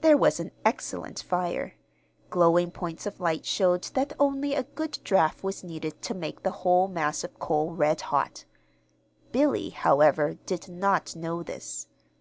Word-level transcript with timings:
There 0.00 0.16
was 0.16 0.40
an 0.40 0.50
excellent 0.64 1.22
fire. 1.22 1.74
Glowing 2.28 2.72
points 2.72 3.06
of 3.06 3.20
light 3.20 3.46
showed 3.46 3.84
that 3.94 4.12
only 4.18 4.52
a 4.52 4.64
good 4.64 4.98
draft 5.04 5.44
was 5.44 5.62
needed 5.62 6.02
to 6.02 6.12
make 6.12 6.42
the 6.42 6.50
whole 6.66 6.88
mass 6.88 7.22
of 7.22 7.38
coal 7.38 7.72
red 7.72 8.00
hot. 8.10 8.46
Billy, 9.30 9.68
however, 9.70 10.34
did 10.44 10.68
not 10.68 11.14
know 11.14 11.44
this. 11.44 11.86